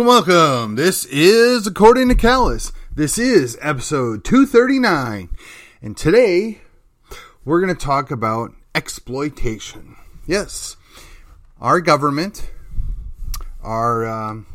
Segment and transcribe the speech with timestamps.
[0.00, 0.74] Welcome, welcome.
[0.76, 2.72] This is According to Callus.
[2.94, 5.28] This is episode 239.
[5.82, 6.62] And today
[7.44, 9.96] we're going to talk about exploitation.
[10.26, 10.78] Yes,
[11.60, 12.50] our government,
[13.62, 14.46] our um,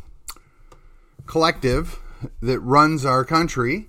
[1.26, 2.00] collective
[2.42, 3.86] that runs our country,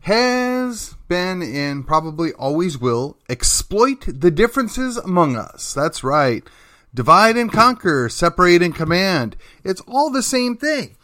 [0.00, 5.72] has been and probably always will exploit the differences among us.
[5.72, 6.46] That's right.
[6.94, 9.36] Divide and conquer, separate and command.
[9.64, 10.96] It's all the same thing.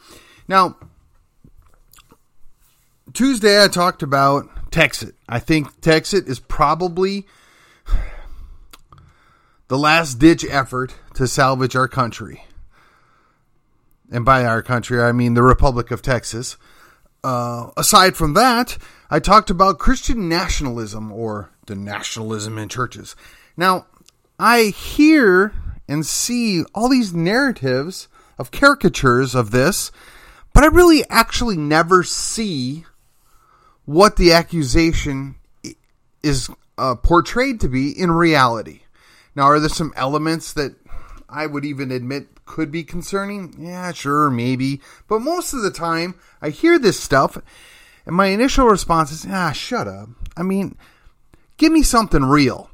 [0.47, 0.77] Now,
[3.15, 5.13] Tuesday I talked about Texit.
[5.29, 7.27] I think Texit is probably
[9.69, 12.45] the last ditch effort to salvage our country.
[14.11, 16.57] And by our country, I mean the Republic of Texas.
[17.25, 18.79] Uh, aside from that,
[19.11, 23.17] I talked about Christian nationalism or the nationalism in churches.
[23.57, 23.87] Now,
[24.39, 25.53] I hear
[25.89, 28.09] and see all these narratives
[28.39, 29.91] of caricatures of this,
[30.53, 32.85] but I really actually never see
[33.85, 35.37] what the accusation
[36.23, 38.83] is uh, portrayed to be in reality.
[39.35, 40.75] Now, are there some elements that
[41.29, 43.55] I would even admit could be concerning?
[43.59, 44.81] Yeah, sure, maybe.
[45.09, 47.39] But most of the time, I hear this stuff,
[48.07, 50.09] and my initial response is, ah, shut up.
[50.37, 50.77] I mean,
[51.57, 52.71] give me something real.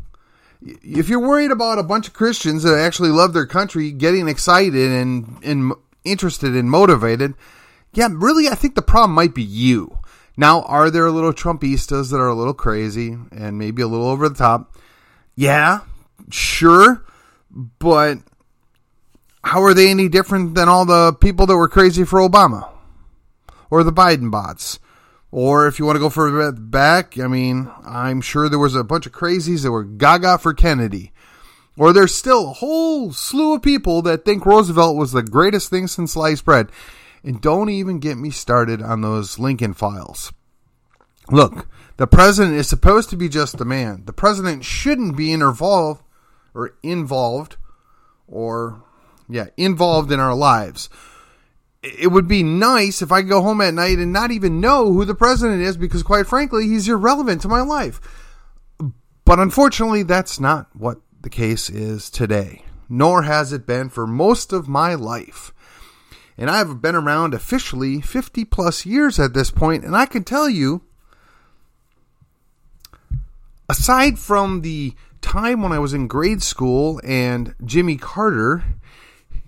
[0.65, 4.91] If you're worried about a bunch of Christians that actually love their country getting excited
[4.91, 5.73] and, and
[6.05, 7.35] interested and motivated,
[7.93, 9.99] yeah, really, I think the problem might be you.
[10.37, 14.09] Now, are there a little Trumpistas that are a little crazy and maybe a little
[14.09, 14.77] over the top?
[15.37, 15.81] Yeah,
[16.31, 17.05] sure.
[17.51, 18.19] But
[19.45, 22.69] how are they any different than all the people that were crazy for Obama
[23.71, 24.79] or the Biden bots?
[25.35, 28.85] Or if you want to go further back, I mean, I'm sure there was a
[28.85, 31.11] bunch of crazies that were gaga for Kennedy.
[31.77, 35.89] Or there's still a whole slew of people that think Roosevelt was the greatest thing
[35.89, 36.71] since sliced bread.
[37.25, 40.33] And don't even get me started on those Lincoln files.
[41.33, 41.67] Look,
[41.97, 44.05] the president is supposed to be just a man.
[44.05, 46.05] The president shouldn't be involved
[46.55, 47.57] or involved
[48.29, 48.85] or
[49.29, 50.89] yeah, involved in our lives
[51.85, 54.93] it would be nice if I could go home at night and not even know
[54.93, 58.01] who the president is because, quite frankly, he's irrelevant to my life.
[59.25, 64.53] But unfortunately, that's not what the case is today, nor has it been for most
[64.53, 65.53] of my life.
[66.37, 70.49] And I've been around officially 50 plus years at this point, and I can tell
[70.49, 70.83] you,
[73.69, 78.65] aside from the time when I was in grade school and Jimmy Carter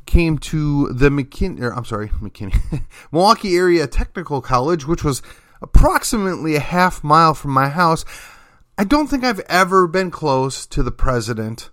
[0.06, 5.22] came to the McKinney, or I'm sorry, McKinney, Milwaukee Area Technical College, which was
[5.60, 8.04] approximately a half mile from my house.
[8.78, 11.70] I don't think I've ever been close to the president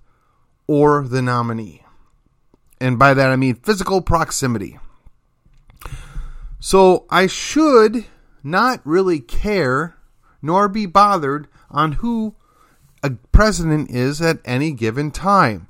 [0.67, 1.83] or the nominee.
[2.79, 4.79] And by that I mean physical proximity.
[6.59, 8.05] So I should
[8.43, 9.97] not really care
[10.41, 12.35] nor be bothered on who
[13.01, 15.67] a president is at any given time.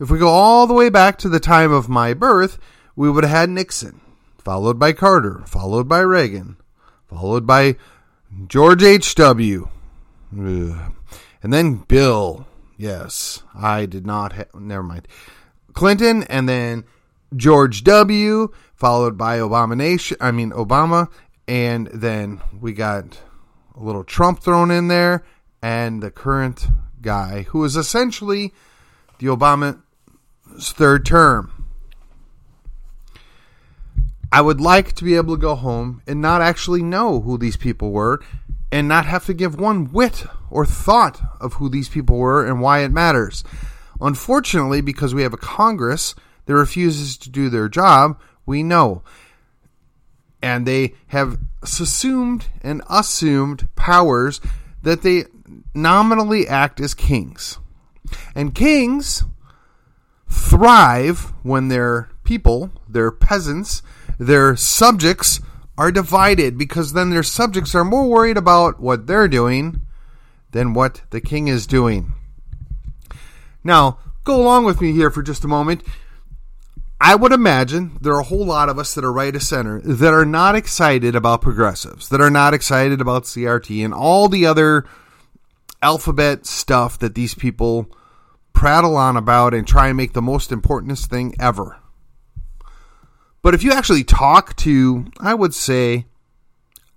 [0.00, 2.58] If we go all the way back to the time of my birth,
[2.96, 4.00] we would have had Nixon,
[4.38, 6.56] followed by Carter, followed by Reagan,
[7.06, 7.76] followed by
[8.46, 9.68] George H.W.,
[10.32, 10.94] and
[11.42, 12.46] then Bill.
[12.78, 15.06] Yes, I did not have, never mind.
[15.74, 16.84] Clinton, and then
[17.36, 21.10] George W., followed by Obama Nation, I mean, Obama,
[21.46, 23.20] and then we got
[23.76, 25.24] a little Trump thrown in there,
[25.60, 26.68] and the current
[27.02, 28.54] guy who is essentially
[29.18, 29.82] the Obama
[30.60, 31.60] third term.
[34.32, 37.56] I would like to be able to go home and not actually know who these
[37.56, 38.20] people were
[38.70, 42.60] and not have to give one whit or thought of who these people were and
[42.60, 43.42] why it matters.
[44.00, 46.14] Unfortunately, because we have a Congress
[46.46, 49.02] that refuses to do their job, we know.
[50.40, 54.40] And they have assumed and assumed powers
[54.82, 55.24] that they
[55.74, 57.58] nominally act as kings.
[58.34, 59.24] And kings
[60.30, 63.82] thrive when their people, their peasants,
[64.18, 65.40] their subjects
[65.76, 69.80] are divided because then their subjects are more worried about what they're doing
[70.52, 72.12] than what the king is doing.
[73.64, 75.82] Now, go along with me here for just a moment.
[77.00, 79.80] I would imagine there are a whole lot of us that are right of center
[79.80, 84.44] that are not excited about progressives, that are not excited about CRT and all the
[84.44, 84.84] other
[85.82, 87.88] alphabet stuff that these people
[88.52, 91.78] prattle on about and try and make the most importantest thing ever.
[93.42, 96.06] But if you actually talk to, I would say,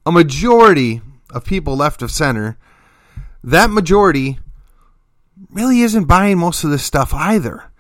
[0.06, 1.02] a majority
[1.32, 2.58] of people left of center,
[3.44, 4.40] that majority
[5.50, 7.72] really isn't buying most of this stuff either.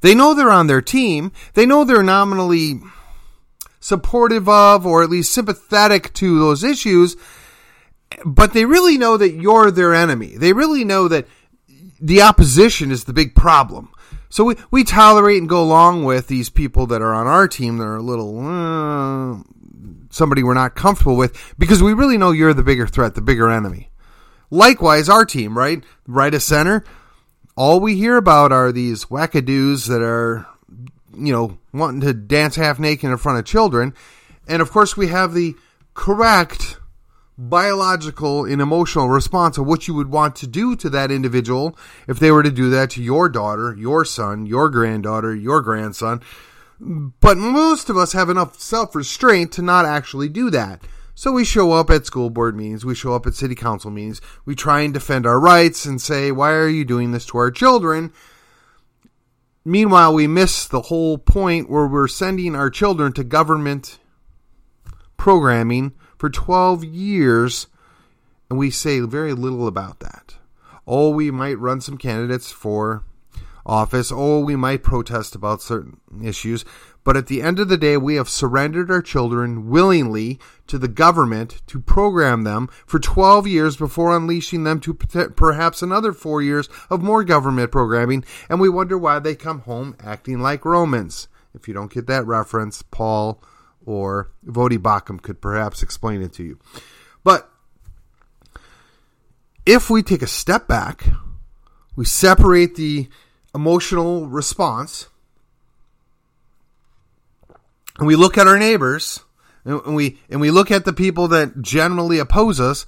[0.00, 1.32] They know they're on their team.
[1.54, 2.80] They know they're nominally
[3.80, 7.16] supportive of or at least sympathetic to those issues,
[8.24, 10.36] but they really know that you're their enemy.
[10.36, 11.26] They really know that
[12.00, 13.92] the opposition is the big problem.
[14.28, 17.78] So we, we tolerate and go along with these people that are on our team
[17.78, 19.42] that are a little uh,
[20.10, 23.50] somebody we're not comfortable with because we really know you're the bigger threat, the bigger
[23.50, 23.90] enemy.
[24.50, 25.82] Likewise, our team, right?
[26.06, 26.84] Right of center.
[27.56, 30.46] All we hear about are these wackadoos that are,
[31.16, 33.94] you know, wanting to dance half naked in front of children.
[34.48, 35.54] And of course, we have the
[35.94, 36.78] correct
[37.40, 41.76] biological and emotional response of what you would want to do to that individual
[42.06, 46.20] if they were to do that to your daughter, your son, your granddaughter, your grandson.
[46.78, 50.82] But most of us have enough self restraint to not actually do that.
[51.14, 54.20] So we show up at school board meetings, we show up at city council meetings,
[54.44, 57.50] we try and defend our rights and say, why are you doing this to our
[57.50, 58.12] children?
[59.64, 63.98] Meanwhile, we miss the whole point where we're sending our children to government
[65.16, 67.66] programming for 12 years,
[68.50, 70.34] and we say very little about that.
[70.86, 73.04] Oh, we might run some candidates for
[73.64, 74.12] office.
[74.12, 76.62] Oh, we might protest about certain issues.
[77.04, 80.88] But at the end of the day, we have surrendered our children willingly to the
[80.88, 86.68] government to program them for 12 years before unleashing them to perhaps another four years
[86.90, 88.26] of more government programming.
[88.50, 91.28] And we wonder why they come home acting like Romans.
[91.54, 93.42] If you don't get that reference, Paul
[93.90, 96.58] or Voddie Baucham could perhaps explain it to you.
[97.24, 97.50] But
[99.66, 101.08] if we take a step back,
[101.96, 103.08] we separate the
[103.52, 105.08] emotional response,
[107.98, 109.24] and we look at our neighbors,
[109.64, 112.86] and we and we look at the people that generally oppose us,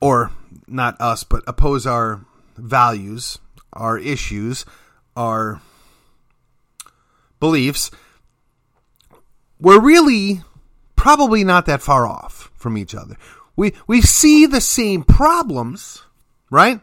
[0.00, 0.30] or
[0.66, 2.24] not us, but oppose our
[2.56, 3.38] values,
[3.74, 4.64] our issues,
[5.14, 5.60] our
[7.40, 7.90] beliefs
[9.60, 10.42] we're really
[10.96, 13.16] probably not that far off from each other.
[13.54, 16.04] We we see the same problems,
[16.50, 16.80] right?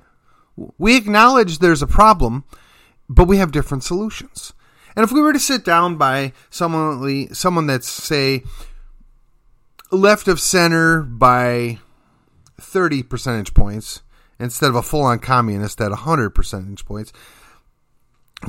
[0.78, 2.44] We acknowledge there's a problem,
[3.10, 4.54] but we have different solutions.
[4.96, 8.44] And if we were to sit down by someone someone that's say
[9.92, 11.80] left of center by
[12.60, 14.02] 30 percentage points
[14.40, 17.14] instead of a full on communist at 100 percentage points,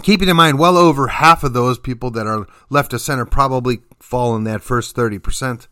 [0.02, 3.80] keeping in mind well over half of those people that are left of center probably
[4.00, 5.66] fall in that first 30%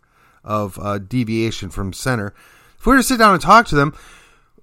[0.44, 2.34] of uh, deviation from center.
[2.78, 3.94] If we were to sit down and talk to them,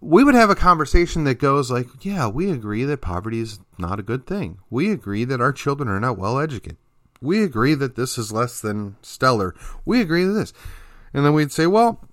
[0.01, 3.99] we would have a conversation that goes like, yeah, we agree that poverty is not
[3.99, 4.59] a good thing.
[4.69, 6.77] We agree that our children are not well educated.
[7.21, 9.53] We agree that this is less than stellar.
[9.85, 10.53] We agree to this.
[11.13, 12.07] And then we'd say, well,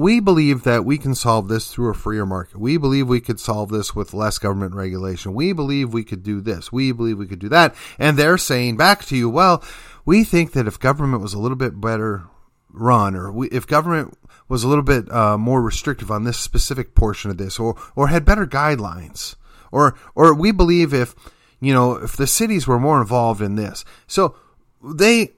[0.00, 2.58] we believe that we can solve this through a freer market.
[2.58, 5.34] We believe we could solve this with less government regulation.
[5.34, 6.72] We believe we could do this.
[6.72, 7.74] We believe we could do that.
[7.98, 9.62] And they're saying back to you, well,
[10.06, 12.24] we think that if government was a little bit better
[12.70, 14.16] run, or we, if government
[14.48, 18.08] was a little bit uh, more restrictive on this specific portion of this, or or
[18.08, 19.36] had better guidelines,
[19.70, 21.14] or or we believe if
[21.60, 24.34] you know if the cities were more involved in this, so
[24.82, 25.32] they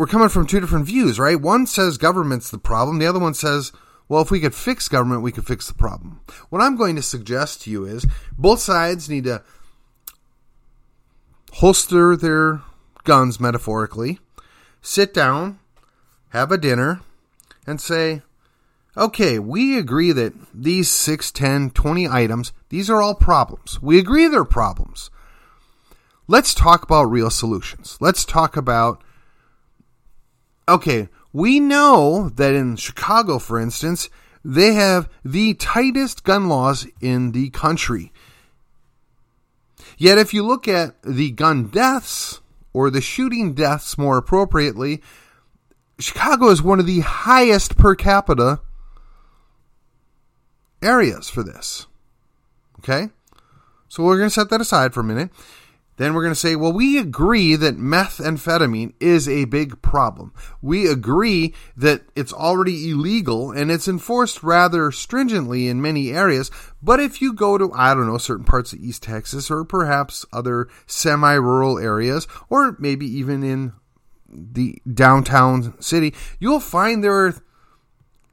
[0.00, 1.38] we're coming from two different views, right?
[1.38, 2.98] One says government's the problem.
[2.98, 3.70] The other one says,
[4.08, 6.22] well, if we could fix government, we could fix the problem.
[6.48, 8.06] What I'm going to suggest to you is
[8.38, 9.42] both sides need to
[11.52, 12.62] holster their
[13.04, 14.18] guns metaphorically,
[14.80, 15.58] sit down,
[16.30, 17.02] have a dinner,
[17.66, 18.22] and say,
[18.96, 23.82] okay, we agree that these 6, 10, 20 items, these are all problems.
[23.82, 25.10] We agree they're problems.
[26.26, 27.98] Let's talk about real solutions.
[28.00, 29.04] Let's talk about
[30.70, 34.08] okay, we know that in Chicago, for instance,
[34.44, 38.12] they have the tightest gun laws in the country.
[39.98, 42.40] Yet, if you look at the gun deaths,
[42.72, 45.02] or the shooting deaths more appropriately,
[45.98, 48.60] Chicago is one of the highest per capita
[50.82, 51.86] areas for this.
[52.78, 53.10] Okay?
[53.88, 55.30] So we're going to set that aside for a minute.
[56.00, 60.32] Then we're going to say, well, we agree that methamphetamine is a big problem.
[60.62, 66.50] We agree that it's already illegal and it's enforced rather stringently in many areas.
[66.82, 70.24] But if you go to, I don't know, certain parts of East Texas or perhaps
[70.32, 73.74] other semi rural areas, or maybe even in
[74.26, 77.34] the downtown city, you'll find there are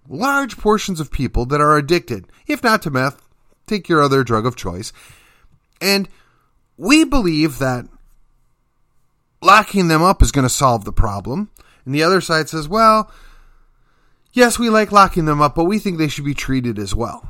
[0.07, 3.21] large portions of people that are addicted, if not to meth,
[3.65, 4.93] take your other drug of choice.
[5.81, 6.07] And
[6.77, 7.85] we believe that
[9.41, 11.49] locking them up is going to solve the problem.
[11.85, 13.11] And the other side says, well,
[14.33, 17.27] yes, we like locking them up, but we think they should be treated as well.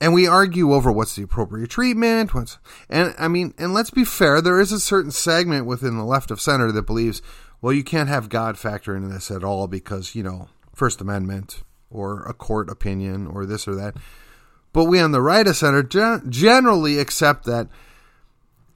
[0.00, 2.34] And we argue over what's the appropriate treatment.
[2.34, 2.58] What's,
[2.88, 6.30] and I mean, and let's be fair, there is a certain segment within the left
[6.30, 7.20] of center that believes,
[7.60, 11.62] well, you can't have God factor into this at all because, you know, First Amendment
[11.90, 13.94] or a court opinion or this or that.
[14.72, 17.68] But we on the right of center generally accept that,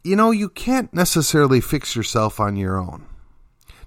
[0.04, 3.06] you know, you can't necessarily fix yourself on your own.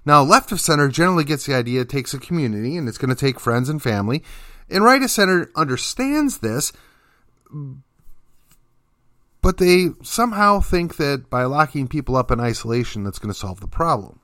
[0.04, 3.14] Now, left of center generally gets the idea it takes a community and it's going
[3.14, 4.22] to take friends and family.
[4.68, 6.72] And right of center understands this,
[9.40, 13.60] but they somehow think that by locking people up in isolation, that's going to solve
[13.60, 14.18] the problem.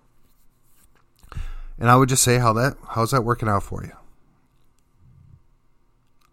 [1.78, 3.92] And I would just say, how that how's that working out for you?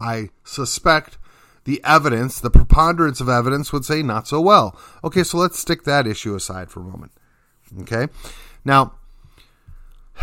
[0.00, 1.18] I suspect
[1.64, 4.78] the evidence, the preponderance of evidence would say not so well.
[5.04, 7.12] Okay, so let's stick that issue aside for a moment.
[7.82, 8.08] Okay?
[8.64, 8.94] Now,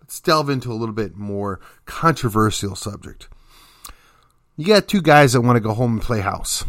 [0.00, 3.28] let's delve into a little bit more controversial subject.
[4.56, 6.64] You got two guys that want to go home and play house.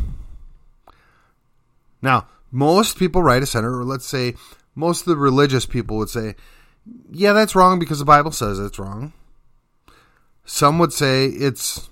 [2.01, 4.35] Now, most people right of center, or let's say
[4.75, 6.35] most of the religious people would say,
[7.11, 9.13] yeah, that's wrong because the Bible says it's wrong.
[10.45, 11.89] Some would say it's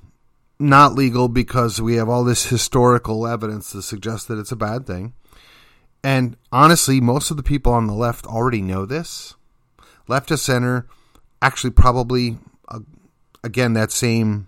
[0.59, 4.85] not legal because we have all this historical evidence to suggest that it's a bad
[4.87, 5.13] thing.
[6.03, 9.35] And honestly, most of the people on the left already know this.
[10.07, 10.87] Left to center,
[11.41, 12.37] actually, probably,
[12.69, 12.79] uh,
[13.43, 14.47] again, that same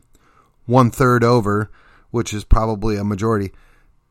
[0.65, 1.69] one third over,
[2.11, 3.51] which is probably a majority,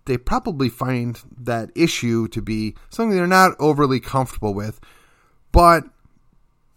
[0.05, 4.81] they probably find that issue to be something they're not overly comfortable with.
[5.53, 5.85] But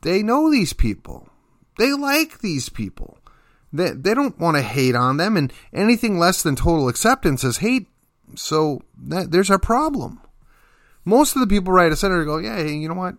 [0.01, 1.29] they know these people.
[1.77, 3.17] They like these people.
[3.73, 7.57] They, they don't want to hate on them, and anything less than total acceptance is
[7.57, 7.87] hate.
[8.35, 10.21] So that, there's our problem.
[11.05, 13.15] Most of the people right of center go, yeah, you know what?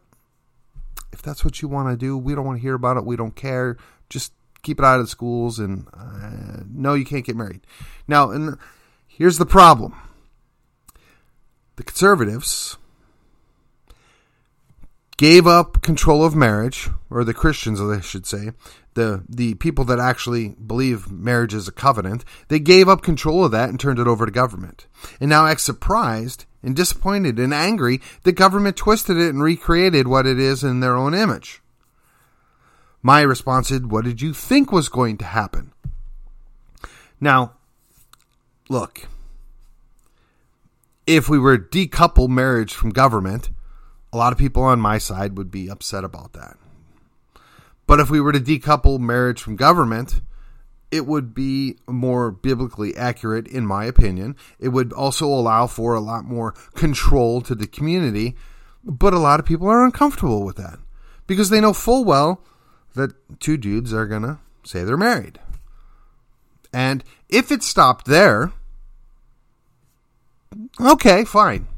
[1.13, 3.05] If that's what you want to do, we don't want to hear about it.
[3.05, 3.77] We don't care.
[4.09, 4.33] Just
[4.63, 7.61] keep it out of the schools, and uh, no, you can't get married.
[8.09, 8.57] Now, and
[9.07, 9.95] here's the problem:
[11.77, 12.79] the conservatives
[15.17, 18.53] gave up control of marriage, or the Christians, I should say,
[18.95, 23.53] the the people that actually believe marriage is a covenant, they gave up control of
[23.53, 24.87] that and turned it over to government.
[25.21, 30.27] And now act surprised and disappointed and angry the government twisted it and recreated what
[30.27, 31.61] it is in their own image.
[33.03, 35.73] My response is, what did you think was going to happen?
[37.21, 37.55] Now,
[38.69, 39.09] look,
[41.07, 43.51] if we were decouple marriage from government,
[44.13, 46.57] a lot of people on my side would be upset about that.
[47.93, 50.23] But if we were to decouple marriage from government,
[50.91, 54.35] it would be more biblically accurate, in my opinion.
[54.59, 58.35] It would also allow for a lot more control to the community.
[58.83, 60.79] But a lot of people are uncomfortable with that
[61.27, 62.43] because they know full well
[62.95, 65.39] that two dudes are going to say they're married.
[66.73, 68.53] And if it stopped there,
[70.81, 71.69] okay, fine.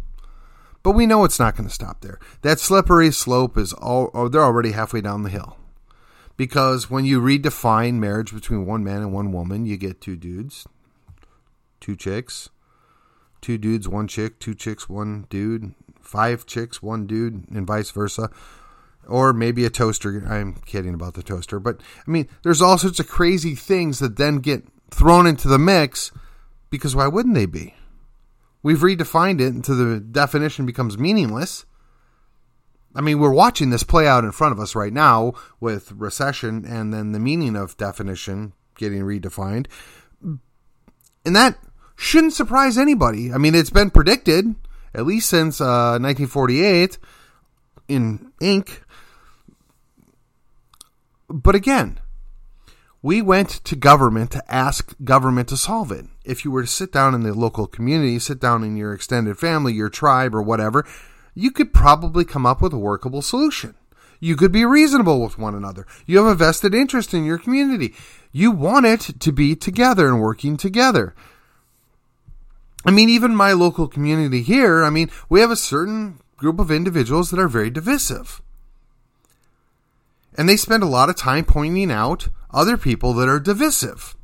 [0.84, 2.20] But we know it's not going to stop there.
[2.42, 5.58] That slippery slope is all, oh, they're already halfway down the hill.
[6.36, 10.66] Because when you redefine marriage between one man and one woman, you get two dudes,
[11.80, 12.50] two chicks,
[13.40, 18.30] two dudes, one chick, two chicks, one dude, five chicks, one dude, and vice versa.
[19.06, 20.24] Or maybe a toaster.
[20.26, 21.60] I'm kidding about the toaster.
[21.60, 25.58] But I mean, there's all sorts of crazy things that then get thrown into the
[25.58, 26.10] mix
[26.70, 27.74] because why wouldn't they be?
[28.62, 31.66] We've redefined it until the definition becomes meaningless.
[32.94, 36.64] I mean, we're watching this play out in front of us right now with recession
[36.64, 39.66] and then the meaning of definition getting redefined.
[40.22, 41.58] And that
[41.96, 43.32] shouldn't surprise anybody.
[43.32, 44.54] I mean, it's been predicted,
[44.94, 46.98] at least since uh, 1948
[47.88, 48.82] in ink.
[51.28, 51.98] But again,
[53.02, 56.06] we went to government to ask government to solve it.
[56.24, 59.38] If you were to sit down in the local community, sit down in your extended
[59.38, 60.86] family, your tribe, or whatever,
[61.34, 63.74] you could probably come up with a workable solution.
[64.20, 65.86] You could be reasonable with one another.
[66.06, 67.94] You have a vested interest in your community.
[68.32, 71.14] You want it to be together and working together.
[72.86, 76.70] I mean, even my local community here, I mean, we have a certain group of
[76.70, 78.40] individuals that are very divisive.
[80.36, 84.16] And they spend a lot of time pointing out other people that are divisive.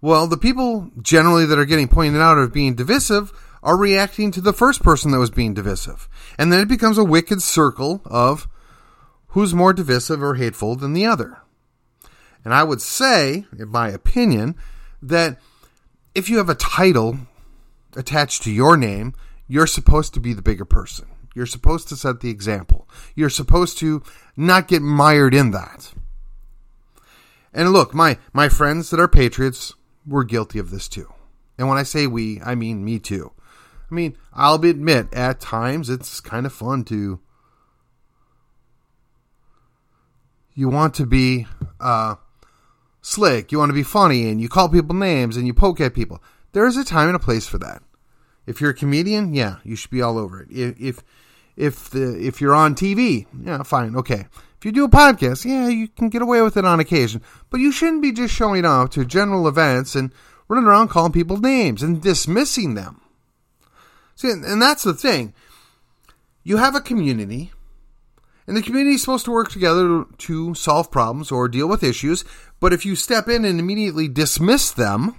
[0.00, 3.32] Well, the people generally that are getting pointed out as being divisive
[3.64, 6.06] are reacting to the first person that was being divisive.
[6.38, 8.46] And then it becomes a wicked circle of
[9.28, 11.38] who's more divisive or hateful than the other.
[12.44, 14.54] And I would say, in my opinion,
[15.02, 15.40] that
[16.14, 17.18] if you have a title
[17.96, 19.14] attached to your name,
[19.48, 21.06] you're supposed to be the bigger person.
[21.34, 22.86] You're supposed to set the example.
[23.14, 24.02] You're supposed to
[24.36, 25.92] not get mired in that.
[27.54, 29.74] And look, my, my friends that are patriots
[30.06, 31.12] were guilty of this too.
[31.56, 33.32] And when I say we, I mean me too.
[33.90, 37.20] I mean, I'll admit, at times it's kind of fun to
[40.54, 41.46] you want to be
[41.80, 42.14] uh,
[43.02, 45.94] slick, you want to be funny, and you call people names and you poke at
[45.94, 46.22] people.
[46.52, 47.82] There is a time and a place for that.
[48.46, 50.50] If you're a comedian, yeah, you should be all over it.
[50.50, 51.02] If if
[51.56, 54.26] if the if you're on TV, yeah, fine, okay.
[54.58, 57.60] If you do a podcast, yeah, you can get away with it on occasion, but
[57.60, 60.12] you shouldn't be just showing up to general events and
[60.48, 63.00] running around calling people names and dismissing them.
[64.16, 65.34] See, and that's the thing.
[66.42, 67.52] You have a community,
[68.46, 72.24] and the community is supposed to work together to solve problems or deal with issues,
[72.60, 75.16] but if you step in and immediately dismiss them,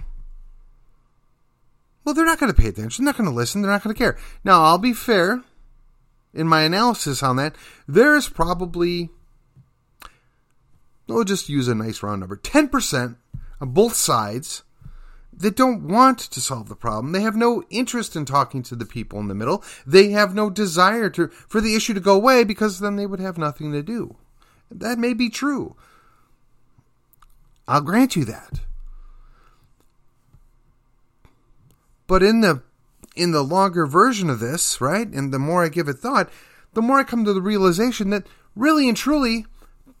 [2.04, 3.04] well, they're not going to pay attention.
[3.04, 3.62] They're not going to listen.
[3.62, 4.16] They're not going to care.
[4.44, 5.42] Now, I'll be fair
[6.32, 7.56] in my analysis on that.
[7.88, 9.10] There's probably,
[11.08, 13.16] we'll just use a nice round number 10%
[13.60, 14.62] on both sides
[15.36, 17.12] that don't want to solve the problem.
[17.12, 19.62] They have no interest in talking to the people in the middle.
[19.86, 23.20] They have no desire to for the issue to go away because then they would
[23.20, 24.16] have nothing to do.
[24.70, 25.76] That may be true.
[27.68, 28.60] I'll grant you that.
[32.06, 32.62] But in the
[33.14, 35.08] in the longer version of this, right?
[35.08, 36.30] And the more I give it thought,
[36.74, 39.46] the more I come to the realization that really and truly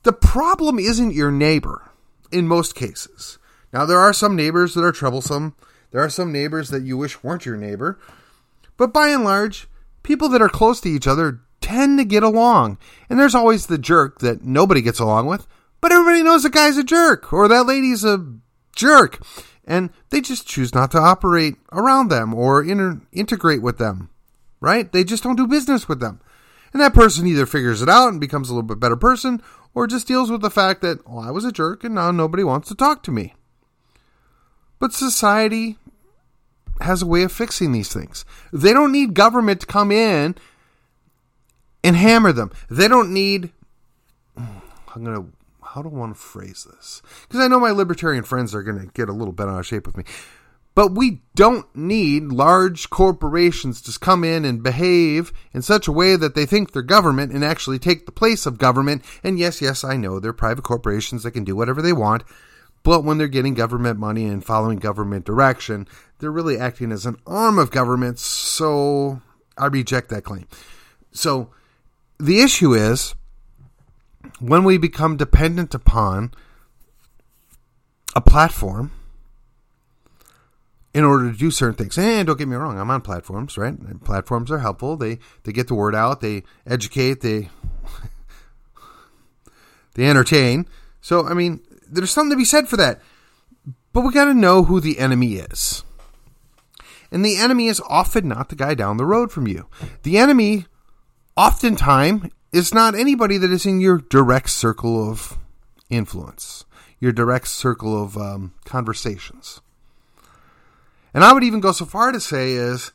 [0.02, 1.90] the problem isn't your neighbor
[2.30, 3.38] in most cases.
[3.76, 5.54] Now, there are some neighbors that are troublesome.
[5.90, 7.98] There are some neighbors that you wish weren't your neighbor.
[8.78, 9.68] But by and large,
[10.02, 12.78] people that are close to each other tend to get along.
[13.10, 15.46] And there's always the jerk that nobody gets along with,
[15.82, 18.26] but everybody knows the guy's a jerk or that lady's a
[18.74, 19.22] jerk.
[19.66, 24.08] And they just choose not to operate around them or inter- integrate with them,
[24.58, 24.90] right?
[24.90, 26.22] They just don't do business with them.
[26.72, 29.42] And that person either figures it out and becomes a little bit better person
[29.74, 32.42] or just deals with the fact that, well, I was a jerk and now nobody
[32.42, 33.34] wants to talk to me.
[34.86, 35.78] But society
[36.80, 38.24] has a way of fixing these things.
[38.52, 40.36] They don't need government to come in
[41.82, 42.52] and hammer them.
[42.70, 43.50] They don't need.
[44.36, 45.32] I'm going to.
[45.60, 47.02] How do I want to phrase this?
[47.22, 49.66] Because I know my libertarian friends are going to get a little bent out of
[49.66, 50.04] shape with me.
[50.76, 56.14] But we don't need large corporations to come in and behave in such a way
[56.14, 59.02] that they think they're government and actually take the place of government.
[59.24, 62.22] And yes, yes, I know they're private corporations that can do whatever they want.
[62.86, 65.88] But when they're getting government money and following government direction,
[66.20, 68.20] they're really acting as an arm of government.
[68.20, 69.20] So
[69.58, 70.46] I reject that claim.
[71.10, 71.50] So
[72.20, 73.16] the issue is
[74.38, 76.32] when we become dependent upon
[78.14, 78.92] a platform
[80.94, 81.98] in order to do certain things.
[81.98, 83.76] And don't get me wrong, I'm on platforms, right?
[83.76, 84.96] And platforms are helpful.
[84.96, 87.50] They they get the word out, they educate, they
[89.94, 90.68] they entertain.
[91.00, 93.00] So I mean, there's something to be said for that.
[93.92, 95.82] But we got to know who the enemy is.
[97.10, 99.68] And the enemy is often not the guy down the road from you.
[100.02, 100.66] The enemy,
[101.36, 105.38] oftentimes, is not anybody that is in your direct circle of
[105.88, 106.64] influence,
[107.00, 109.60] your direct circle of um, conversations.
[111.14, 112.92] And I would even go so far to say is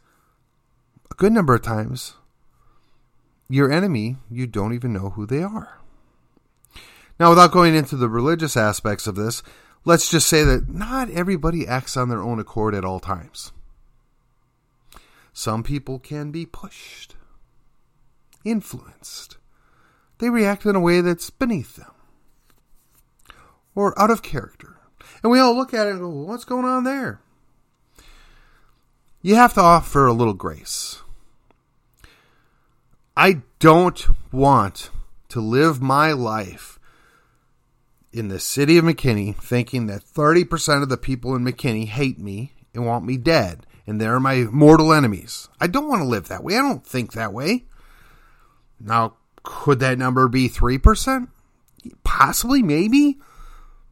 [1.09, 2.13] a good number of times,
[3.49, 5.80] your enemy, you don't even know who they are.
[7.19, 9.43] Now, without going into the religious aspects of this,
[9.85, 13.51] let's just say that not everybody acts on their own accord at all times.
[15.33, 17.15] Some people can be pushed,
[18.43, 19.37] influenced.
[20.17, 21.91] They react in a way that's beneath them
[23.75, 24.77] or out of character.
[25.23, 27.21] And we all look at it and go, what's going on there?
[29.21, 31.01] You have to offer a little grace.
[33.15, 34.89] I don't want
[35.29, 36.79] to live my life
[38.13, 42.53] in the city of McKinney thinking that 30% of the people in McKinney hate me
[42.73, 45.49] and want me dead and they're my mortal enemies.
[45.59, 46.55] I don't want to live that way.
[46.55, 47.65] I don't think that way.
[48.79, 51.27] Now, could that number be 3%?
[52.03, 53.17] Possibly, maybe.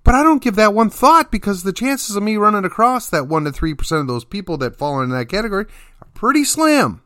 [0.03, 3.27] But I don't give that one thought because the chances of me running across that
[3.27, 5.65] 1 to 3% of those people that fall into that category
[6.01, 7.01] are pretty slim.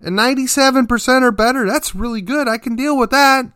[0.00, 2.46] And 97% or better, that's really good.
[2.46, 3.46] I can deal with that.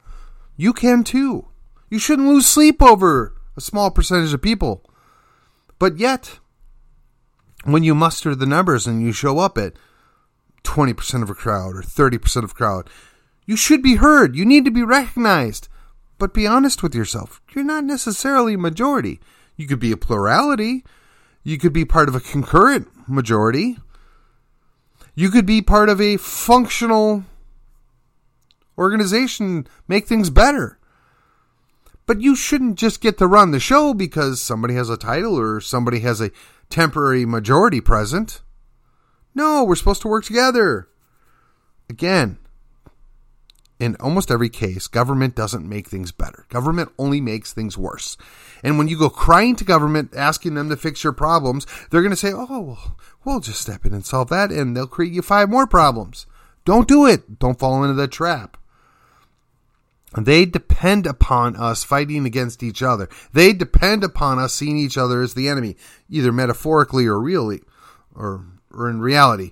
[0.57, 1.48] You can too.
[1.91, 4.85] You shouldn't lose sleep over a small percentage of people.
[5.79, 6.39] But yet,
[7.65, 9.75] when you muster the numbers and you show up at
[10.65, 12.91] 20% of a crowd or 30% of a crowd,
[13.47, 14.37] you should be heard.
[14.37, 15.69] You need to be recognized.
[16.19, 17.41] But be honest with yourself.
[17.55, 19.21] You're not necessarily a majority.
[19.57, 20.85] You could be a plurality.
[21.45, 23.79] You could be part of a concurrent majority.
[25.15, 27.25] You could be part of a functional
[28.77, 30.79] organization, make things better.
[32.09, 35.61] But you shouldn't just get to run the show because somebody has a title or
[35.61, 36.31] somebody has a
[36.71, 38.41] temporary majority present.
[39.35, 40.89] No, we're supposed to work together.
[41.91, 42.39] Again,
[43.79, 46.47] in almost every case, government doesn't make things better.
[46.49, 48.17] Government only makes things worse.
[48.65, 52.09] And when you go crying to government, asking them to fix your problems, they're going
[52.09, 55.21] to say, oh, well, we'll just step in and solve that, and they'll create you
[55.21, 56.27] five more problems.
[56.65, 57.39] Don't do it.
[57.39, 58.57] Don't fall into that trap.
[60.17, 63.09] They depend upon us fighting against each other.
[63.33, 65.77] They depend upon us seeing each other as the enemy,
[66.09, 67.61] either metaphorically or really,
[68.15, 69.51] or, or in reality.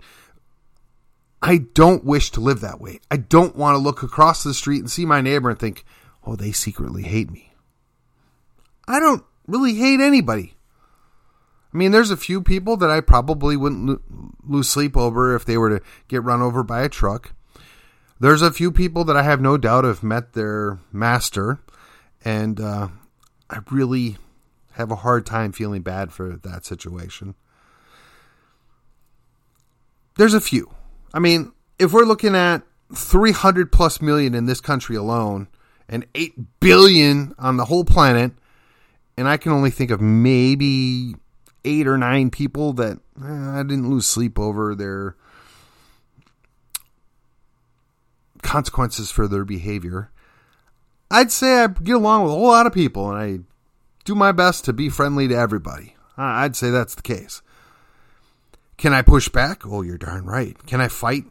[1.42, 3.01] I don't wish to live that way.
[3.11, 5.85] I don't want to look across the street and see my neighbor and think,
[6.25, 7.53] oh, they secretly hate me.
[8.88, 10.55] I don't really hate anybody.
[11.73, 14.01] I mean, there's a few people that I probably wouldn't
[14.49, 17.33] lose sleep over if they were to get run over by a truck.
[18.18, 21.61] There's a few people that I have no doubt have met their master,
[22.24, 22.88] and uh,
[23.50, 24.16] I really
[24.72, 27.35] have a hard time feeling bad for that situation.
[30.16, 30.70] There's a few.
[31.12, 32.62] I mean, if we're looking at
[32.94, 35.48] 300 plus million in this country alone
[35.88, 38.33] and 8 billion on the whole planet,
[39.16, 41.14] and I can only think of maybe
[41.64, 45.16] eight or nine people that eh, I didn't lose sleep over their
[48.46, 50.11] consequences for their behavior.
[51.11, 53.44] I'd say I get along with a whole lot of people and I
[54.04, 55.96] do my best to be friendly to everybody.
[56.16, 57.42] I'd say that's the case.
[58.78, 59.66] Can I push back?
[59.66, 60.56] Oh, you're darn right.
[60.66, 61.24] Can I fight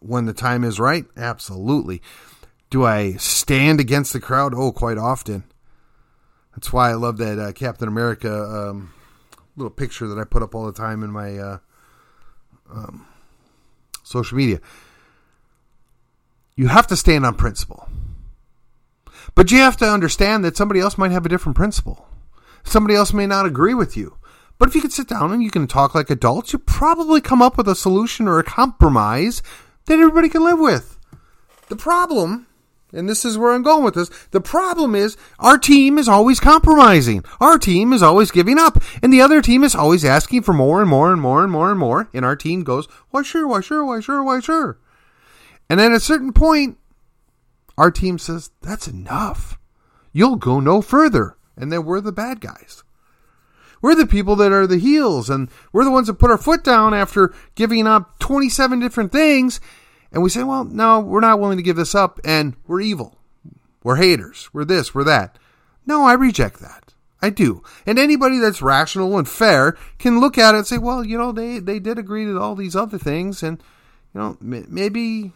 [0.00, 1.04] when the time is right?
[1.16, 2.00] Absolutely.
[2.70, 4.54] Do I stand against the crowd?
[4.54, 5.44] Oh, quite often.
[6.54, 8.92] That's why I love that uh, Captain America um,
[9.56, 11.58] little picture that I put up all the time in my uh,
[12.72, 13.06] um,
[14.02, 14.60] social media.
[16.56, 17.88] You have to stand on principle.
[19.34, 22.08] But you have to understand that somebody else might have a different principle.
[22.64, 24.16] Somebody else may not agree with you.
[24.58, 27.42] But if you can sit down and you can talk like adults, you probably come
[27.42, 29.42] up with a solution or a compromise
[29.84, 30.98] that everybody can live with.
[31.68, 32.46] The problem
[32.92, 34.08] and this is where I'm going with this.
[34.30, 37.24] The problem is our team is always compromising.
[37.40, 38.82] Our team is always giving up.
[39.02, 41.70] And the other team is always asking for more and more and more and more
[41.70, 42.08] and more.
[42.14, 44.78] And our team goes, why sure, why sure, why sure, why sure.
[45.68, 46.78] And at a certain point,
[47.76, 49.58] our team says, that's enough.
[50.12, 51.36] You'll go no further.
[51.56, 52.82] And then we're the bad guys.
[53.82, 56.64] We're the people that are the heels, and we're the ones that put our foot
[56.64, 59.60] down after giving up 27 different things
[60.16, 63.18] and we say, well, no, we're not willing to give this up, and we're evil.
[63.82, 64.48] We're haters.
[64.52, 65.38] We're this, we're that.
[65.84, 66.94] No, I reject that.
[67.20, 67.62] I do.
[67.84, 71.32] And anybody that's rational and fair can look at it and say, well, you know,
[71.32, 73.62] they, they did agree to all these other things, and,
[74.14, 75.32] you know, maybe,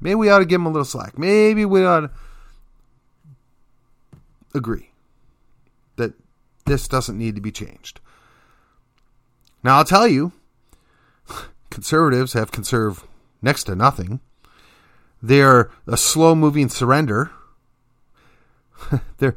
[0.00, 1.18] maybe we ought to give them a little slack.
[1.18, 2.10] Maybe we ought to
[4.54, 4.90] agree
[5.96, 6.12] that
[6.66, 8.00] this doesn't need to be changed.
[9.62, 10.32] Now, I'll tell you,
[11.70, 13.04] conservatives have conserved
[13.42, 14.20] next to nothing.
[15.22, 17.30] They're a slow moving surrender.
[19.18, 19.36] they're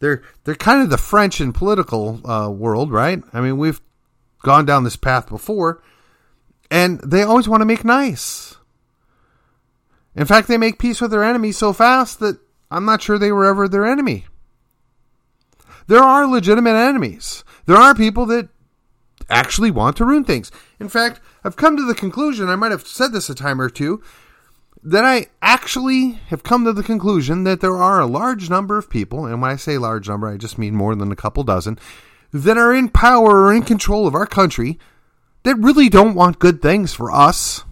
[0.00, 3.22] they're they're kind of the French in political uh, world, right?
[3.32, 3.80] I mean, we've
[4.42, 5.82] gone down this path before,
[6.70, 8.56] and they always want to make nice.
[10.14, 12.38] In fact, they make peace with their enemy so fast that
[12.70, 14.26] I'm not sure they were ever their enemy.
[15.86, 17.44] There are legitimate enemies.
[17.66, 18.48] There are people that
[19.30, 20.50] actually want to ruin things.
[20.78, 23.70] In fact, I've come to the conclusion, I might have said this a time or
[23.70, 24.02] two,
[24.82, 28.90] that I actually have come to the conclusion that there are a large number of
[28.90, 31.78] people, and when I say large number, I just mean more than a couple dozen,
[32.32, 34.78] that are in power or in control of our country
[35.44, 37.64] that really don't want good things for us.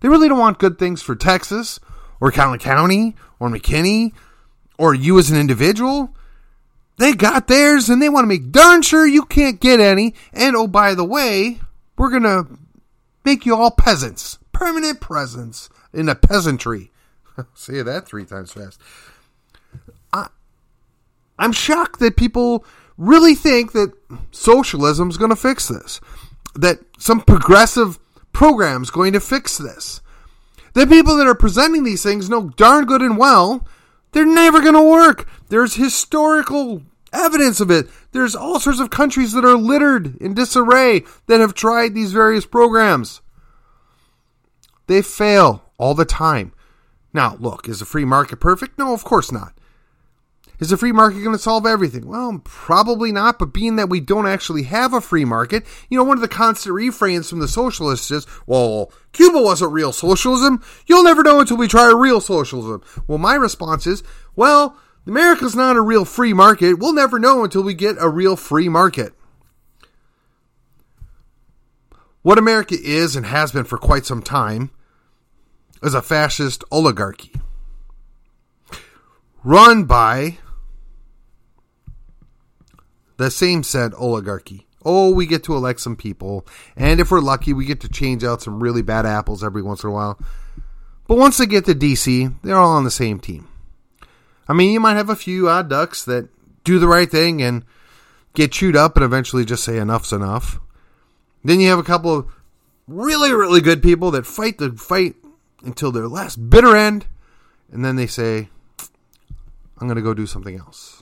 [0.00, 1.80] They really don't want good things for Texas
[2.20, 4.12] or Collin County or McKinney
[4.78, 6.14] or you as an individual.
[6.98, 10.14] They got theirs and they want to make darn sure you can't get any.
[10.32, 11.60] And oh, by the way,
[11.96, 12.46] we're going to
[13.24, 16.90] make you all peasants, permanent peasants in the peasantry.
[17.54, 18.80] Say that three times fast.
[20.12, 20.28] I,
[21.38, 22.64] I'm shocked that people
[22.96, 23.92] really think that
[24.32, 26.00] socialism is going to fix this,
[26.56, 27.98] that some progressive
[28.38, 30.00] program is going to fix this.
[30.72, 33.66] The people that are presenting these things know darn good and well
[34.12, 35.28] they're never going to work.
[35.48, 37.88] There's historical evidence of it.
[38.12, 42.46] There's all sorts of countries that are littered in disarray that have tried these various
[42.46, 43.22] programs.
[44.86, 46.52] They fail all the time.
[47.12, 48.78] Now, look, is a free market perfect?
[48.78, 49.57] No, of course not.
[50.60, 52.08] Is the free market going to solve everything?
[52.08, 56.02] Well, probably not, but being that we don't actually have a free market, you know,
[56.02, 60.62] one of the constant refrains from the socialists is, well, Cuba wasn't real socialism.
[60.86, 62.82] You'll never know until we try a real socialism.
[63.06, 64.02] Well, my response is,
[64.34, 66.80] well, America's not a real free market.
[66.80, 69.12] We'll never know until we get a real free market.
[72.22, 74.70] What America is and has been for quite some time
[75.84, 77.32] is a fascist oligarchy.
[79.44, 80.38] run by
[83.18, 84.66] the same said oligarchy.
[84.84, 88.24] Oh, we get to elect some people, and if we're lucky, we get to change
[88.24, 90.18] out some really bad apples every once in a while.
[91.06, 93.48] But once they get to DC, they're all on the same team.
[94.48, 96.28] I mean, you might have a few odd ducks that
[96.64, 97.64] do the right thing and
[98.34, 100.60] get chewed up and eventually just say enough's enough.
[101.44, 102.26] Then you have a couple of
[102.86, 105.16] really, really good people that fight the fight
[105.64, 107.06] until their last bitter end,
[107.72, 108.48] and then they say,
[109.78, 110.97] I'm going to go do something else.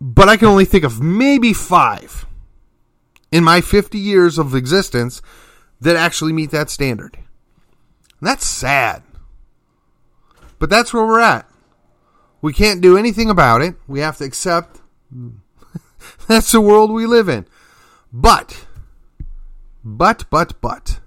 [0.00, 2.26] But I can only think of maybe five
[3.30, 5.20] in my 50 years of existence
[5.80, 7.16] that actually meet that standard.
[8.20, 9.02] And that's sad.
[10.58, 11.48] But that's where we're at.
[12.42, 13.74] We can't do anything about it.
[13.86, 14.80] We have to accept
[16.28, 17.46] that's the world we live in.
[18.12, 18.66] But,
[19.84, 21.00] but, but, but,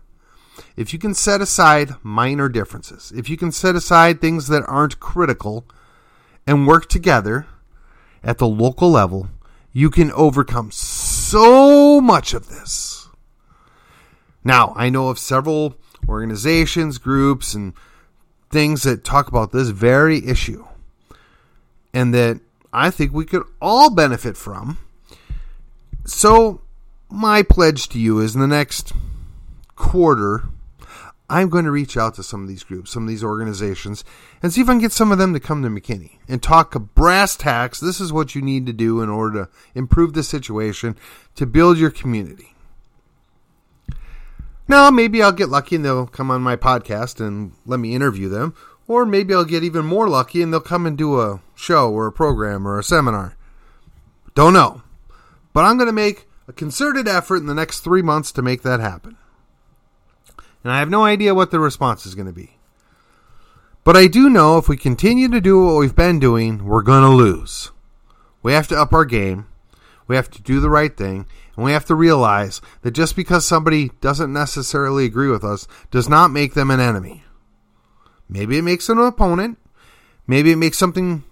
[0.75, 4.99] if you can set aside minor differences, if you can set aside things that aren't
[4.99, 5.65] critical
[6.47, 7.47] and work together
[8.23, 9.29] at the local level,
[9.71, 13.07] you can overcome so much of this.
[14.43, 15.75] Now, I know of several
[16.07, 17.73] organizations, groups, and
[18.49, 20.65] things that talk about this very issue
[21.93, 22.39] and that
[22.71, 24.77] I think we could all benefit from.
[26.05, 26.62] So,
[27.09, 28.93] my pledge to you is in the next
[29.75, 30.43] quarter,
[31.29, 34.03] I'm going to reach out to some of these groups, some of these organizations,
[34.41, 36.73] and see if I can get some of them to come to McKinney and talk
[36.93, 37.79] brass tacks.
[37.79, 40.97] This is what you need to do in order to improve the situation
[41.36, 42.53] to build your community.
[44.67, 48.29] Now, maybe I'll get lucky and they'll come on my podcast and let me interview
[48.29, 48.53] them.
[48.88, 52.07] Or maybe I'll get even more lucky and they'll come and do a show or
[52.07, 53.36] a program or a seminar.
[54.36, 54.81] Don't know.
[55.53, 58.63] But I'm going to make a concerted effort in the next three months to make
[58.63, 59.17] that happen.
[60.63, 62.58] And I have no idea what the response is going to be.
[63.84, 67.04] But I do know if we continue to do what we've been doing, we're going
[67.04, 67.71] to lose.
[68.41, 69.47] We have to up our game.
[70.08, 71.26] We have to do the right thing.
[71.56, 76.08] And we have to realize that just because somebody doesn't necessarily agree with us does
[76.08, 77.23] not make them an enemy.
[78.30, 79.58] Maybe it makes an opponent.
[80.28, 81.23] Maybe it makes something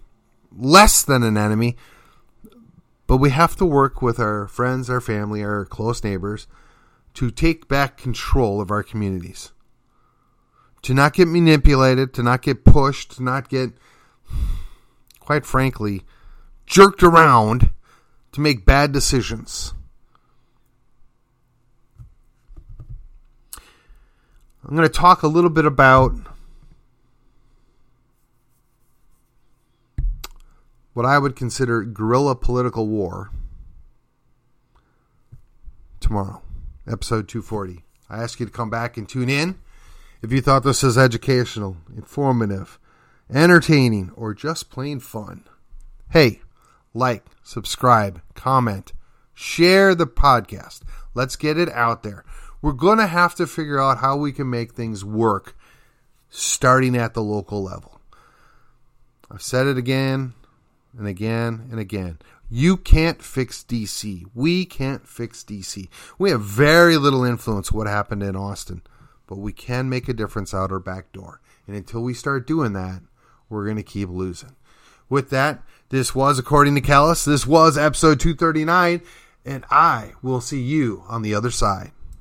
[0.55, 1.77] less than an enemy.
[3.07, 6.47] But we have to work with our friends, our family, our close neighbors
[7.15, 9.51] to take back control of our communities.
[10.83, 13.71] To not get manipulated, to not get pushed, to not get,
[15.19, 16.03] quite frankly,
[16.65, 17.71] jerked around
[18.31, 19.73] to make bad decisions.
[24.63, 26.13] I'm going to talk a little bit about
[30.93, 33.31] what I would consider guerrilla political war
[35.99, 36.41] tomorrow,
[36.87, 37.83] episode 240.
[38.09, 39.59] I ask you to come back and tune in
[40.21, 42.79] if you thought this was educational, informative,
[43.33, 45.43] entertaining, or just plain fun.
[46.09, 46.41] Hey,
[46.93, 48.93] like, subscribe, comment,
[49.33, 50.81] share the podcast.
[51.13, 52.23] Let's get it out there.
[52.61, 55.55] We're going to have to figure out how we can make things work
[56.29, 57.99] starting at the local level.
[59.29, 60.33] I've said it again,
[60.97, 62.19] and again and again.
[62.53, 64.25] You can't fix DC.
[64.35, 65.87] We can't fix DC.
[66.19, 68.81] We have very little influence what happened in Austin,
[69.25, 71.39] but we can make a difference out our back door.
[71.65, 73.03] And until we start doing that,
[73.47, 74.57] we're going to keep losing.
[75.07, 77.23] With that, this was According to Callus.
[77.23, 79.01] This was episode 239,
[79.45, 81.93] and I will see you on the other side.